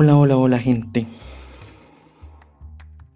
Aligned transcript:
Hola, 0.00 0.16
hola, 0.16 0.36
hola 0.36 0.58
gente. 0.60 1.08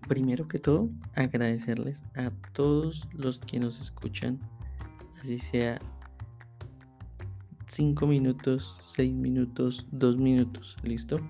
Primero 0.09 0.49
que 0.49 0.59
todo, 0.59 0.91
agradecerles 1.15 2.03
a 2.17 2.33
todos 2.53 3.07
los 3.13 3.39
que 3.39 3.61
nos 3.61 3.81
escuchan, 3.81 4.41
así 5.21 5.39
sea 5.39 5.79
5 7.67 8.05
minutos, 8.09 8.79
6 8.97 9.15
minutos, 9.15 9.87
2 9.93 10.17
minutos, 10.17 10.77
¿listo? 10.83 11.21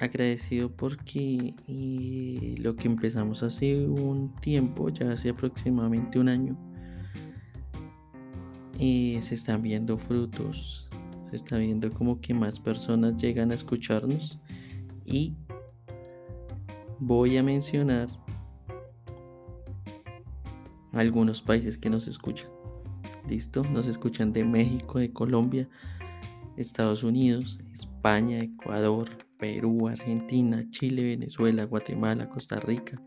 Agradecido 0.00 0.68
porque 0.68 1.54
lo 2.58 2.74
que 2.74 2.88
empezamos 2.88 3.44
hace 3.44 3.86
un 3.86 4.34
tiempo, 4.40 4.88
ya 4.88 5.12
hace 5.12 5.28
aproximadamente 5.28 6.18
un 6.18 6.28
año, 6.28 6.56
eh, 8.80 9.20
se 9.22 9.36
están 9.36 9.62
viendo 9.62 9.96
frutos, 9.96 10.85
se 11.30 11.36
está 11.36 11.56
viendo 11.58 11.90
como 11.90 12.20
que 12.20 12.34
más 12.34 12.60
personas 12.60 13.16
llegan 13.16 13.50
a 13.50 13.54
escucharnos 13.54 14.38
y 15.04 15.34
voy 16.98 17.36
a 17.36 17.42
mencionar 17.42 18.08
algunos 20.92 21.42
países 21.42 21.76
que 21.76 21.90
nos 21.90 22.08
escuchan. 22.08 22.50
¿Listo? 23.28 23.64
Nos 23.64 23.86
escuchan 23.88 24.32
de 24.32 24.44
México, 24.44 24.98
de 24.98 25.12
Colombia, 25.12 25.68
Estados 26.56 27.02
Unidos, 27.02 27.58
España, 27.72 28.38
Ecuador, 28.38 29.08
Perú, 29.38 29.88
Argentina, 29.88 30.64
Chile, 30.70 31.02
Venezuela, 31.02 31.64
Guatemala, 31.64 32.28
Costa 32.28 32.60
Rica, 32.60 33.00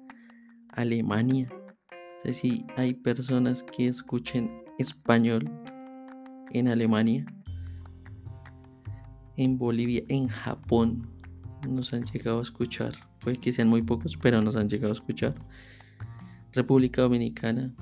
Alemania. 0.70 1.50
No 1.50 2.24
sé 2.24 2.34
si 2.34 2.66
hay 2.76 2.94
personas 2.94 3.64
que 3.64 3.88
escuchen 3.88 4.52
español 4.78 5.50
en 6.52 6.68
Alemania 6.68 7.26
en 9.40 9.58
Bolivia, 9.58 10.04
en 10.10 10.28
Japón. 10.28 11.08
Nos 11.68 11.94
han 11.94 12.04
llegado 12.04 12.40
a 12.40 12.42
escuchar. 12.42 12.94
Puede 13.20 13.38
que 13.38 13.54
sean 13.54 13.70
muy 13.70 13.82
pocos, 13.82 14.18
pero 14.18 14.42
nos 14.42 14.58
han 14.58 14.68
llegado 14.68 14.92
a 14.92 14.96
escuchar. 14.96 15.34
República 16.52 17.04
Dominicana, 17.04 17.74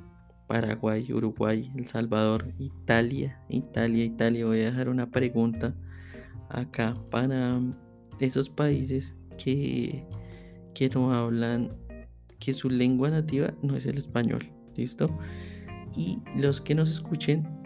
Paraguay, 0.46 1.12
Uruguay, 1.12 1.72
El 1.76 1.88
Salvador, 1.88 2.54
Italia, 2.60 3.42
Italia, 3.50 4.06
Italia. 4.06 4.46
Voy 4.46 4.62
a 4.62 4.66
dejar 4.66 4.88
una 4.88 5.10
pregunta 5.10 5.74
acá 6.50 6.94
para 7.10 7.60
esos 8.20 8.52
países 8.52 9.16
que, 9.44 10.06
que 10.76 10.90
no 10.90 11.12
hablan, 11.12 11.76
que 12.40 12.54
su 12.54 12.70
lengua 12.70 13.10
nativa 13.10 13.52
no 13.64 13.76
es 13.76 13.88
el 13.88 13.98
español. 13.98 14.48
¿Listo? 14.76 15.08
Y 15.96 16.20
los 16.36 16.62
que 16.62 16.76
nos 16.76 16.92
escuchen 16.92 17.57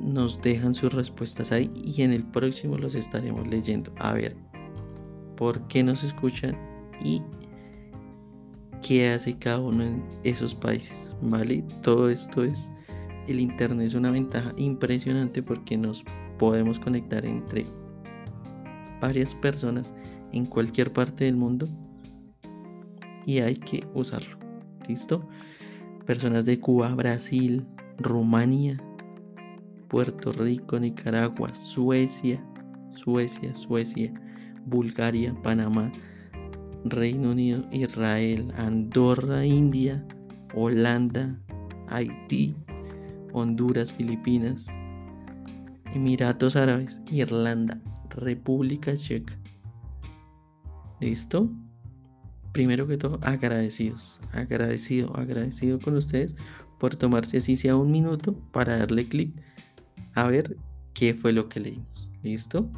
nos 0.00 0.40
dejan 0.40 0.74
sus 0.74 0.92
respuestas 0.92 1.52
ahí 1.52 1.70
y 1.74 2.02
en 2.02 2.12
el 2.12 2.24
próximo 2.24 2.78
los 2.78 2.94
estaremos 2.94 3.46
leyendo. 3.48 3.92
A 3.98 4.12
ver, 4.12 4.36
¿por 5.36 5.66
qué 5.68 5.82
nos 5.82 6.02
escuchan 6.02 6.56
y 7.02 7.22
qué 8.82 9.10
hace 9.10 9.38
cada 9.38 9.60
uno 9.60 9.84
en 9.84 10.02
esos 10.24 10.54
países? 10.54 11.14
¿Vale? 11.22 11.64
Todo 11.82 12.08
esto 12.08 12.42
es, 12.42 12.70
el 13.28 13.40
Internet 13.40 13.88
es 13.88 13.94
una 13.94 14.10
ventaja 14.10 14.52
impresionante 14.56 15.42
porque 15.42 15.76
nos 15.76 16.04
podemos 16.38 16.78
conectar 16.78 17.24
entre 17.26 17.66
varias 19.00 19.34
personas 19.34 19.92
en 20.32 20.46
cualquier 20.46 20.92
parte 20.92 21.24
del 21.24 21.36
mundo 21.36 21.68
y 23.26 23.38
hay 23.40 23.56
que 23.56 23.86
usarlo. 23.94 24.38
¿Listo? 24.88 25.28
Personas 26.06 26.46
de 26.46 26.58
Cuba, 26.58 26.94
Brasil, 26.94 27.66
Rumania, 27.98 28.82
Puerto 29.90 30.30
Rico, 30.32 30.78
Nicaragua, 30.78 31.52
Suecia, 31.52 32.40
Suecia, 32.92 33.52
Suecia, 33.56 34.12
Bulgaria, 34.64 35.34
Panamá, 35.42 35.90
Reino 36.84 37.32
Unido, 37.32 37.66
Israel, 37.72 38.52
Andorra, 38.56 39.44
India, 39.44 40.06
Holanda, 40.54 41.36
Haití, 41.88 42.54
Honduras, 43.32 43.92
Filipinas, 43.92 44.68
Emiratos 45.92 46.54
Árabes, 46.54 47.00
Irlanda, 47.10 47.80
República 48.10 48.96
Checa. 48.96 49.36
¿Listo? 51.00 51.50
Primero 52.52 52.86
que 52.86 52.96
todo, 52.96 53.18
agradecidos, 53.22 54.20
agradecido, 54.32 55.16
agradecido 55.16 55.80
con 55.80 55.96
ustedes 55.96 56.36
por 56.78 56.94
tomarse 56.94 57.38
así 57.38 57.56
sea 57.56 57.76
un 57.76 57.90
minuto 57.90 58.34
para 58.52 58.78
darle 58.78 59.08
clic 59.08 59.32
a 60.14 60.24
ver 60.24 60.56
qué 60.94 61.14
fue 61.14 61.32
lo 61.32 61.48
que 61.48 61.60
leímos. 61.60 62.10
¿Listo? 62.22 62.70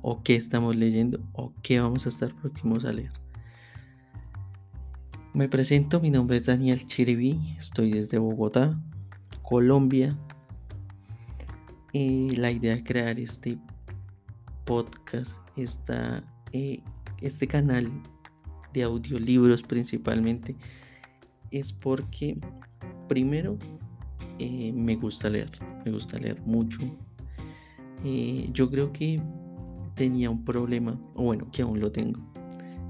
O 0.00 0.22
qué 0.22 0.36
estamos 0.36 0.76
leyendo 0.76 1.20
o 1.32 1.52
qué 1.62 1.80
vamos 1.80 2.06
a 2.06 2.08
estar 2.08 2.34
próximos 2.34 2.84
a 2.84 2.92
leer. 2.92 3.12
Me 5.34 5.48
presento, 5.48 5.98
mi 6.00 6.10
nombre 6.10 6.36
es 6.36 6.44
Daniel 6.44 6.86
Chiribí, 6.86 7.56
estoy 7.56 7.90
desde 7.92 8.18
Bogotá, 8.18 8.78
Colombia. 9.42 10.16
Y 11.92 12.36
la 12.36 12.50
idea 12.50 12.74
de 12.74 12.84
crear 12.84 13.18
este 13.18 13.58
podcast, 14.64 15.40
esta, 15.56 16.22
eh, 16.52 16.82
este 17.20 17.46
canal 17.46 17.90
de 18.72 18.82
audiolibros 18.82 19.62
principalmente, 19.62 20.56
es 21.50 21.72
porque 21.72 22.38
primero 23.08 23.58
eh, 24.38 24.72
me 24.72 24.96
gusta 24.96 25.28
leer, 25.28 25.50
me 25.84 25.92
gusta 25.92 26.18
leer 26.18 26.40
mucho. 26.42 26.80
Eh, 28.04 28.48
yo 28.52 28.70
creo 28.70 28.92
que 28.92 29.20
tenía 29.94 30.30
un 30.30 30.44
problema, 30.44 30.98
o 31.14 31.24
bueno, 31.24 31.48
que 31.52 31.62
aún 31.62 31.80
lo 31.80 31.92
tengo, 31.92 32.20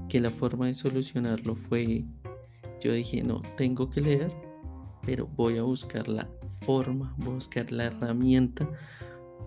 que 0.09 0.19
la 0.19 0.31
forma 0.31 0.67
de 0.67 0.73
solucionarlo 0.73 1.55
fue, 1.55 2.05
yo 2.81 2.93
dije, 2.93 3.23
no, 3.23 3.41
tengo 3.57 3.89
que 3.89 4.01
leer, 4.01 4.31
pero 5.05 5.27
voy 5.27 5.57
a 5.57 5.63
buscar 5.63 6.07
la 6.07 6.27
forma, 6.65 7.13
buscar 7.17 7.71
la 7.71 7.85
herramienta 7.85 8.69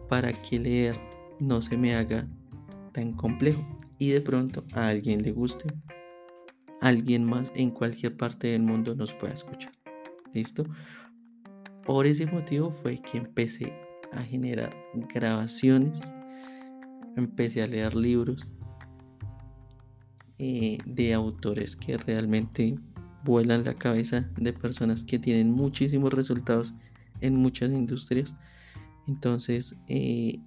para 0.08 0.32
que 0.42 0.58
leer 0.58 0.98
no 1.40 1.60
se 1.60 1.76
me 1.76 1.94
haga 1.94 2.28
tan 2.92 3.12
complejo 3.12 3.64
y 3.98 4.10
de 4.10 4.20
pronto 4.20 4.64
a 4.72 4.88
alguien 4.88 5.22
le 5.22 5.32
guste, 5.32 5.66
alguien 6.80 7.24
más 7.24 7.52
en 7.54 7.70
cualquier 7.70 8.16
parte 8.16 8.48
del 8.48 8.62
mundo 8.62 8.94
nos 8.94 9.14
pueda 9.14 9.34
escuchar. 9.34 9.72
¿Listo? 10.32 10.64
Por 11.86 12.06
ese 12.06 12.26
motivo 12.26 12.72
fue 12.72 12.98
que 12.98 13.16
empecé 13.16 13.72
a 14.12 14.20
generar 14.22 14.76
grabaciones, 15.14 15.96
empecé 17.16 17.62
a 17.62 17.68
leer 17.68 17.94
libros 17.94 18.44
eh, 20.38 20.78
de 20.84 21.14
autores 21.14 21.76
que 21.76 21.96
realmente 21.96 22.76
vuelan 23.24 23.62
la 23.62 23.74
cabeza 23.74 24.28
de 24.36 24.52
personas 24.52 25.04
que 25.04 25.20
tienen 25.20 25.52
muchísimos 25.52 26.12
resultados 26.12 26.74
en 27.20 27.36
muchas 27.36 27.70
industrias. 27.70 28.34
Entonces, 29.06 29.76
eh, 29.86 30.40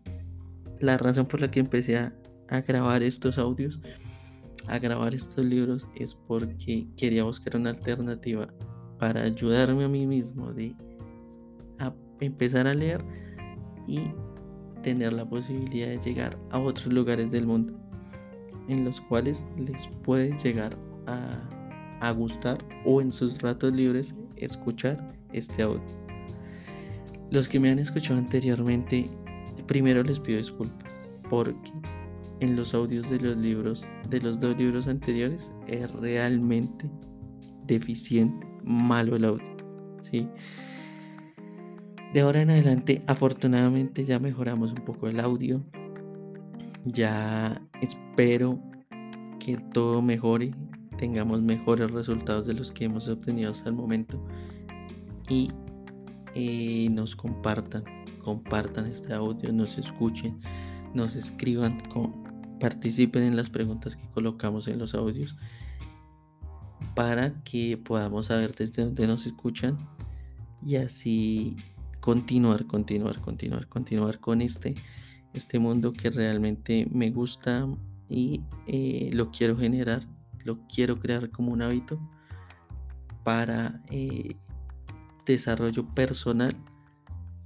la 0.82 0.98
razón 0.98 1.26
por 1.26 1.40
la 1.40 1.50
que 1.50 1.62
empecé 1.62 1.98
a, 1.98 2.14
a 2.50 2.60
grabar 2.62 3.02
estos 3.02 3.38
audios, 3.38 3.80
a 4.68 4.78
grabar 4.78 5.16
estos 5.16 5.46
libros, 5.46 5.88
es 5.96 6.16
porque 6.16 6.86
quería 6.98 7.24
buscar 7.24 7.56
una 7.56 7.70
alternativa 7.70 8.54
para 8.98 9.24
ayudarme 9.24 9.86
a 9.86 9.88
mí 9.88 10.06
mismo 10.06 10.52
de 10.52 10.76
empezar 12.20 12.68
a 12.68 12.74
leer 12.74 13.04
y 13.88 14.02
tener 14.84 15.14
la 15.14 15.28
posibilidad 15.28 15.88
de 15.88 15.98
llegar 15.98 16.38
a 16.52 16.60
otros 16.60 16.94
lugares 16.94 17.32
del 17.32 17.46
mundo 17.46 17.80
en 18.70 18.86
los 18.86 19.02
cuales 19.02 19.46
les 19.58 19.88
puede 20.04 20.38
llegar 20.44 20.78
a, 21.08 22.12
gustar 22.12 22.64
o 22.86 23.02
en 23.02 23.12
sus 23.12 23.42
ratos 23.42 23.74
libres 23.74 24.16
escuchar 24.38 25.14
este 25.34 25.64
audio. 25.64 25.84
Los 27.30 27.50
que 27.50 27.60
me 27.60 27.70
han 27.70 27.80
escuchado 27.80 28.18
anteriormente, 28.18 29.10
primero 29.68 30.02
les 30.02 30.20
pido 30.20 30.38
disculpas 30.38 31.10
porque 31.30 31.72
en 32.40 32.56
los 32.56 32.74
audios 32.74 33.10
de 33.10 33.20
los 33.20 33.36
libros, 33.36 33.86
de 34.10 34.22
los 34.22 34.40
dos 34.40 34.58
libros 34.58 34.88
anteriores, 34.88 35.52
es 35.68 35.92
realmente 35.92 36.90
deficiente, 37.66 38.48
malo 38.64 39.18
el 39.18 39.26
audio. 39.26 39.58
¿sí? 40.02 40.28
De 42.14 42.22
ahora 42.22 42.42
en 42.42 42.50
adelante, 42.50 43.04
afortunadamente 43.06 44.04
ya 44.04 44.18
mejoramos 44.18 44.72
un 44.72 44.84
poco 44.84 45.08
el 45.08 45.20
audio. 45.20 45.62
Ya 46.84 47.62
espero 47.82 48.60
que 49.40 49.58
todo 49.74 50.02
mejore, 50.02 50.56
tengamos 50.98 51.42
mejores 51.42 51.92
resultados 51.92 52.48
de 52.48 52.54
los 52.54 52.72
que 52.72 52.86
hemos 52.86 53.08
obtenido 53.08 53.52
hasta 53.52 53.70
el 53.70 53.76
momento. 53.76 54.26
Y 55.30 55.52
eh, 56.34 56.90
nos 56.90 57.16
compartan, 57.16 57.84
compartan 58.24 58.88
este 58.88 59.14
audio, 59.14 59.54
nos 59.54 59.78
escuchen, 59.78 60.40
nos 60.96 61.16
escriban, 61.16 61.78
participen 62.60 63.22
en 63.22 63.36
las 63.36 63.52
preguntas 63.52 63.96
que 63.96 64.10
colocamos 64.10 64.68
en 64.68 64.80
los 64.80 64.96
audios 64.96 65.36
para 66.96 67.44
que 67.44 67.78
podamos 67.78 68.28
saber 68.28 68.56
desde 68.56 68.84
dónde 68.84 69.06
nos 69.06 69.28
escuchan 69.28 69.78
y 70.66 70.76
así 70.76 71.56
continuar, 72.00 72.66
continuar, 72.66 73.20
continuar, 73.22 73.68
continuar 73.68 74.20
con 74.20 74.42
este, 74.42 74.76
este 75.34 75.60
mundo 75.60 75.94
que 75.94 76.10
realmente 76.10 76.88
me 76.92 77.10
gusta 77.12 77.68
y 78.10 78.42
eh, 78.68 79.10
lo 79.14 79.32
quiero 79.32 79.58
generar, 79.58 80.04
lo 80.44 80.60
quiero 80.68 81.00
crear 81.00 81.30
como 81.30 81.52
un 81.52 81.62
hábito 81.62 82.00
para 83.24 83.82
eh, 83.90 84.36
desarrollo 85.26 85.86
personal 85.94 86.56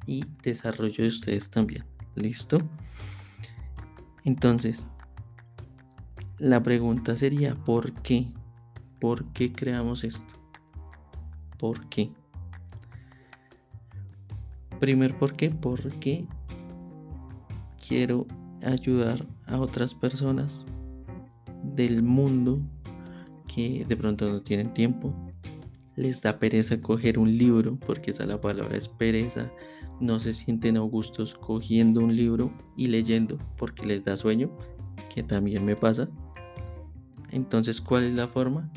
y 0.05 0.25
desarrollo 0.41 1.03
de 1.03 1.09
ustedes 1.09 1.49
también. 1.49 1.85
¿Listo? 2.15 2.61
Entonces, 4.23 4.85
la 6.37 6.61
pregunta 6.61 7.15
sería, 7.15 7.55
¿por 7.55 7.93
qué? 8.01 8.31
¿Por 8.99 9.25
qué 9.33 9.51
creamos 9.51 10.03
esto? 10.03 10.33
¿Por 11.57 11.89
qué? 11.89 12.11
Primer, 14.83 15.17
¿por 15.17 15.33
qué? 15.33 15.49
Porque 15.49 16.27
quiero 17.87 18.27
ayudar 18.61 19.25
a 19.45 19.57
otras 19.57 19.93
personas 19.93 20.65
del 21.63 22.03
mundo 22.03 22.59
que 23.47 23.85
de 23.87 23.95
pronto 23.95 24.29
no 24.29 24.41
tienen 24.41 24.73
tiempo, 24.73 25.13
les 25.95 26.21
da 26.21 26.37
pereza 26.37 26.81
coger 26.81 27.17
un 27.17 27.37
libro, 27.37 27.79
porque 27.87 28.11
esa 28.11 28.25
la 28.25 28.41
palabra 28.41 28.75
es 28.75 28.89
pereza, 28.89 29.49
no 30.01 30.19
se 30.19 30.33
sienten 30.33 30.75
augustos 30.75 31.33
cogiendo 31.33 32.01
un 32.01 32.13
libro 32.13 32.51
y 32.75 32.87
leyendo 32.87 33.37
porque 33.57 33.85
les 33.85 34.03
da 34.03 34.17
sueño, 34.17 34.51
que 35.15 35.23
también 35.23 35.63
me 35.63 35.77
pasa. 35.77 36.09
Entonces, 37.31 37.79
¿cuál 37.79 38.03
es 38.03 38.13
la 38.15 38.27
forma? 38.27 38.69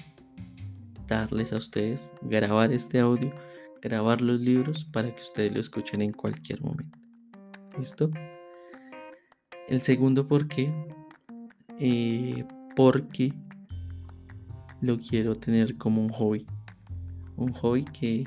Darles 1.08 1.52
a 1.52 1.56
ustedes, 1.56 2.12
grabar 2.22 2.70
este 2.70 3.00
audio, 3.00 3.32
grabar 3.86 4.20
los 4.20 4.40
libros 4.40 4.82
para 4.84 5.14
que 5.14 5.22
ustedes 5.22 5.52
lo 5.52 5.60
escuchen 5.60 6.02
en 6.02 6.12
cualquier 6.12 6.60
momento. 6.60 6.98
¿Listo? 7.78 8.10
El 9.68 9.80
segundo 9.80 10.26
por 10.26 10.48
qué, 10.48 10.72
eh, 11.78 12.44
porque 12.74 13.32
lo 14.80 14.98
quiero 14.98 15.36
tener 15.36 15.76
como 15.76 16.02
un 16.02 16.08
hobby. 16.08 16.44
Un 17.36 17.52
hobby 17.52 17.84
que, 17.84 18.24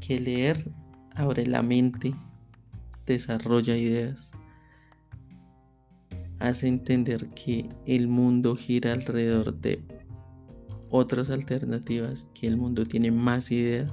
que 0.00 0.20
leer 0.20 0.70
abre 1.14 1.46
la 1.46 1.62
mente, 1.62 2.14
desarrolla 3.06 3.74
ideas, 3.74 4.32
hace 6.40 6.68
entender 6.68 7.30
que 7.30 7.70
el 7.86 8.06
mundo 8.06 8.54
gira 8.54 8.92
alrededor 8.92 9.54
de 9.54 9.82
otras 10.90 11.30
alternativas, 11.30 12.26
que 12.34 12.46
el 12.46 12.56
mundo 12.56 12.84
tiene 12.84 13.10
más 13.10 13.50
ideas. 13.50 13.90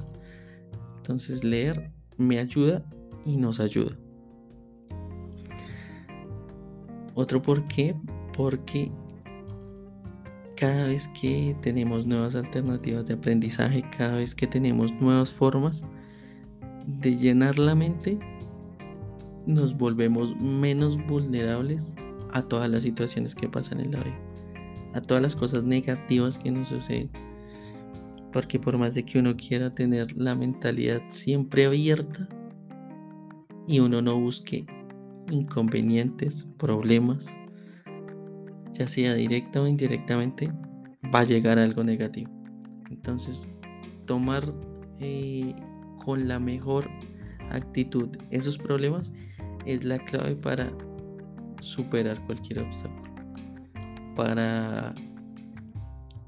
Entonces 0.97 1.43
leer 1.43 1.91
me 2.17 2.39
ayuda 2.39 2.83
y 3.25 3.37
nos 3.37 3.59
ayuda. 3.59 3.97
Otro 7.15 7.41
por 7.41 7.67
qué, 7.67 7.95
porque 8.35 8.91
cada 10.55 10.87
vez 10.87 11.09
que 11.19 11.55
tenemos 11.61 12.07
nuevas 12.07 12.35
alternativas 12.35 13.05
de 13.05 13.15
aprendizaje, 13.15 13.83
cada 13.95 14.15
vez 14.15 14.33
que 14.33 14.47
tenemos 14.47 14.93
nuevas 14.93 15.29
formas 15.29 15.83
de 16.87 17.17
llenar 17.17 17.59
la 17.59 17.75
mente, 17.75 18.17
nos 19.45 19.77
volvemos 19.77 20.39
menos 20.39 20.97
vulnerables 21.05 21.93
a 22.31 22.41
todas 22.41 22.69
las 22.69 22.83
situaciones 22.83 23.35
que 23.35 23.49
pasan 23.49 23.79
en 23.79 23.91
la 23.91 24.03
vida, 24.03 24.19
a 24.93 25.01
todas 25.01 25.21
las 25.21 25.35
cosas 25.35 25.63
negativas 25.63 26.37
que 26.37 26.51
nos 26.51 26.69
suceden. 26.69 27.09
Porque 28.31 28.59
por 28.59 28.77
más 28.77 28.95
de 28.95 29.03
que 29.03 29.19
uno 29.19 29.35
quiera 29.35 29.73
tener 29.73 30.11
la 30.17 30.35
mentalidad 30.35 31.01
siempre 31.07 31.65
abierta 31.65 32.27
y 33.67 33.79
uno 33.79 34.01
no 34.01 34.19
busque 34.19 34.65
inconvenientes, 35.31 36.47
problemas, 36.57 37.37
ya 38.73 38.87
sea 38.87 39.13
directa 39.13 39.61
o 39.61 39.67
indirectamente, 39.67 40.51
va 41.13 41.19
a 41.19 41.23
llegar 41.25 41.59
algo 41.59 41.83
negativo. 41.83 42.31
Entonces, 42.89 43.47
tomar 44.05 44.53
eh, 44.99 45.55
con 46.03 46.27
la 46.27 46.39
mejor 46.39 46.89
actitud 47.49 48.09
esos 48.31 48.57
problemas 48.57 49.11
es 49.65 49.85
la 49.85 49.99
clave 49.99 50.35
para 50.35 50.71
superar 51.61 52.23
cualquier 52.25 52.59
obstáculo. 52.59 53.12
Para 54.15 54.93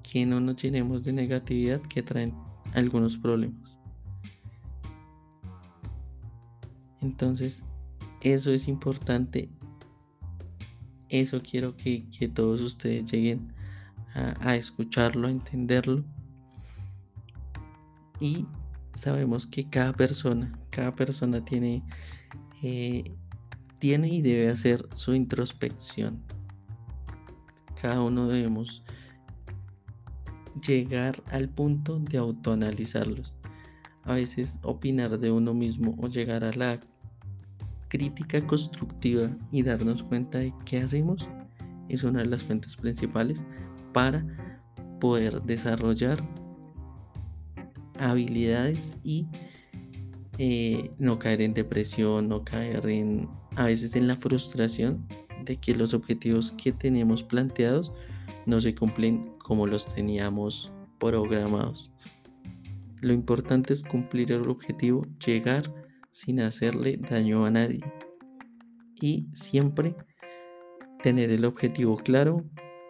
que 0.04 0.26
no 0.26 0.40
nos 0.40 0.62
llenemos 0.62 1.04
de 1.04 1.14
negatividad 1.14 1.82
que 1.82 2.02
traen 2.04 2.34
algunos 2.74 3.18
problemas. 3.18 3.80
Entonces, 7.02 7.64
eso 8.22 8.52
es 8.52 8.68
importante. 8.68 9.50
Eso 11.10 11.40
quiero 11.40 11.76
que, 11.78 12.06
todos 12.34 12.62
ustedes 12.62 13.12
lleguen 13.12 13.54
a, 14.14 14.56
escucharlo, 14.56 15.28
a 15.28 15.32
entenderlo. 15.32 16.04
Y 18.20 18.46
sabemos 18.94 19.46
que 19.46 19.70
cada 19.70 19.94
persona, 19.94 20.58
cada 20.70 20.96
persona 20.96 21.44
tiene 21.44 21.84
eh, 22.64 23.04
tiene 23.80 24.08
y 24.08 24.22
debe 24.22 24.50
hacer 24.50 24.88
su 24.96 25.14
introspección. 25.14 26.24
Cada 27.82 28.02
uno 28.02 28.28
debemos 28.28 28.84
llegar 30.66 31.22
al 31.32 31.50
punto 31.50 32.00
de 32.00 32.18
autoanalizarlos. 32.18 33.36
A 34.04 34.14
veces 34.14 34.60
opinar 34.62 35.20
de 35.20 35.32
uno 35.32 35.54
mismo 35.54 35.96
o 36.02 36.08
llegar 36.08 36.44
a 36.44 36.54
la 36.54 36.80
crítica 37.88 38.46
constructiva 38.46 39.30
y 39.52 39.64
darnos 39.64 40.04
cuenta 40.04 40.40
de 40.40 40.54
qué 40.66 40.80
hacemos 40.80 41.28
es 41.90 42.04
una 42.04 42.20
de 42.20 42.26
las 42.26 42.44
fuentes 42.44 42.76
principales 42.76 43.44
para 43.94 44.26
poder 45.00 45.42
desarrollar 45.44 46.24
habilidades 48.00 48.98
y 49.04 49.28
eh, 50.38 50.92
no 50.98 51.18
caer 51.18 51.42
en 51.42 51.54
depresión, 51.54 52.28
no 52.28 52.44
caer 52.44 52.88
en 52.88 53.30
a 53.56 53.66
veces 53.66 53.96
en 53.96 54.08
la 54.08 54.18
frustración 54.18 55.08
que 55.46 55.76
los 55.76 55.94
objetivos 55.94 56.52
que 56.52 56.72
tenemos 56.72 57.24
planteados 57.24 57.94
no 58.46 58.60
se 58.60 58.76
cumplen 58.76 59.32
como 59.38 59.68
los 59.68 59.86
teníamos 59.86 60.72
programados. 61.00 61.94
Lo 63.02 63.14
importante 63.14 63.74
es 63.74 63.84
cumplir 63.84 64.32
el 64.32 64.50
objetivo, 64.50 65.06
llegar 65.26 65.72
sin 66.12 66.40
hacerle 66.40 66.98
daño 66.98 67.46
a 67.46 67.52
nadie 67.52 67.82
y 69.00 69.28
siempre 69.34 69.96
tener 71.04 71.32
el 71.32 71.46
objetivo 71.46 71.98
claro 71.98 72.44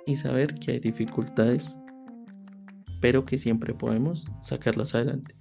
y 0.05 0.15
saber 0.15 0.55
que 0.55 0.71
hay 0.71 0.79
dificultades, 0.79 1.75
pero 3.01 3.25
que 3.25 3.37
siempre 3.37 3.73
podemos 3.73 4.25
sacarlas 4.41 4.95
adelante. 4.95 5.35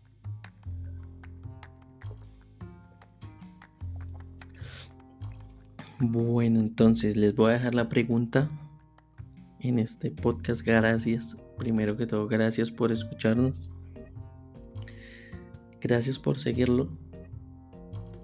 Bueno, 6.07 6.61
entonces 6.61 7.17
les 7.17 7.35
voy 7.35 7.51
a 7.51 7.55
dejar 7.55 7.75
la 7.75 7.89
pregunta 7.89 8.51
en 9.59 9.79
este 9.79 10.11
podcast. 10.11 10.61
Gracias. 10.61 11.35
Primero 11.57 11.97
que 11.97 12.07
todo, 12.07 12.29
gracias 12.29 12.71
por 12.71 12.93
escucharnos. 12.93 13.71
Gracias 15.81 16.19
por 16.19 16.39
seguirlo. 16.39 16.91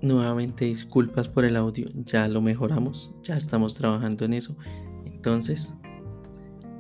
Nuevamente 0.02 0.66
disculpas 0.66 1.28
por 1.28 1.46
el 1.46 1.56
audio. 1.56 1.88
Ya 2.04 2.28
lo 2.28 2.42
mejoramos. 2.42 3.14
Ya 3.22 3.38
estamos 3.38 3.72
trabajando 3.72 4.26
en 4.26 4.34
eso. 4.34 4.56
Entonces, 5.06 5.72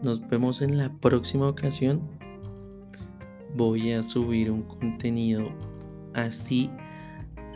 nos 0.02 0.20
vemos 0.28 0.60
en 0.60 0.76
la 0.76 0.92
próxima 1.00 1.48
ocasión. 1.48 2.02
Voy 3.56 3.92
a 3.92 4.02
subir 4.02 4.50
un 4.50 4.64
contenido 4.64 5.50
así, 6.12 6.70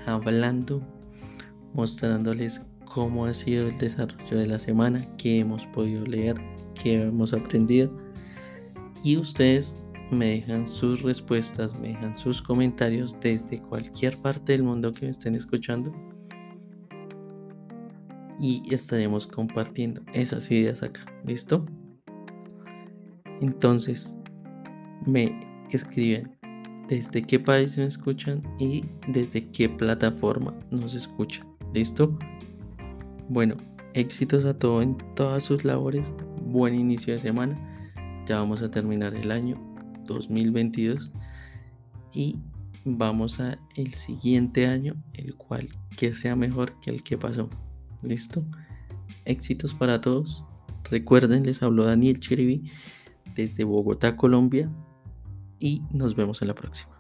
hablando, 0.07 0.83
mostrándoles 1.75 2.65
cómo 2.95 3.27
ha 3.27 3.35
sido 3.35 3.67
el 3.67 3.77
desarrollo 3.77 4.39
de 4.39 4.47
la 4.47 4.61
semana, 4.61 5.05
qué 5.19 5.41
hemos 5.41 5.67
podido 5.67 6.07
leer, 6.07 6.37
qué 6.81 7.03
hemos 7.03 7.33
aprendido. 7.33 7.91
Y 9.03 9.17
ustedes 9.17 9.83
me 10.13 10.27
dejan 10.27 10.69
sus 10.69 11.03
respuestas, 11.03 11.77
me 11.81 11.89
dejan 11.89 12.17
sus 12.17 12.41
comentarios 12.41 13.17
desde 13.21 13.61
cualquier 13.61 14.17
parte 14.19 14.53
del 14.53 14.63
mundo 14.63 14.93
que 14.93 15.07
me 15.07 15.11
estén 15.11 15.35
escuchando. 15.35 15.93
Y 18.39 18.63
estaremos 18.73 19.27
compartiendo 19.27 20.01
esas 20.13 20.49
ideas 20.53 20.85
acá. 20.85 21.05
¿Listo? 21.27 21.67
Entonces, 23.41 24.15
me 25.05 25.67
escriben 25.71 26.37
desde 26.87 27.23
qué 27.23 27.41
país 27.41 27.77
me 27.77 27.87
escuchan 27.87 28.43
y 28.59 28.85
desde 29.09 29.51
qué 29.51 29.69
plataforma 29.69 30.55
nos 30.71 30.95
escuchan. 30.95 31.49
¿Listo? 31.73 32.17
Bueno, 33.29 33.57
éxitos 33.95 34.45
a 34.45 34.59
todos 34.59 34.83
en 34.83 34.99
todas 35.15 35.43
sus 35.43 35.65
labores. 35.65 36.13
Buen 36.43 36.75
inicio 36.75 37.15
de 37.15 37.21
semana. 37.21 37.59
Ya 38.27 38.39
vamos 38.39 38.61
a 38.61 38.71
terminar 38.71 39.15
el 39.15 39.31
año 39.31 39.59
2022 40.05 41.11
y 42.13 42.39
vamos 42.85 43.41
a 43.41 43.59
el 43.77 43.95
siguiente 43.95 44.67
año, 44.67 44.95
el 45.15 45.37
cual 45.37 45.69
que 45.97 46.13
sea 46.13 46.37
mejor 46.37 46.79
que 46.81 46.91
el 46.91 47.03
que 47.03 47.17
pasó. 47.17 47.49
¿Listo? 48.03 48.45
Éxitos 49.25 49.73
para 49.73 50.03
todos. 50.03 50.45
Recuerden, 50.91 51.45
les 51.45 51.63
habló 51.63 51.87
Daniel 51.87 52.21
Chiribi 52.21 52.71
desde 53.35 53.65
Bogotá, 53.65 54.19
Colombia. 54.19 54.71
Y 55.59 55.81
nos 55.91 56.15
vemos 56.15 56.43
en 56.43 56.49
la 56.49 56.55
próxima. 56.55 56.94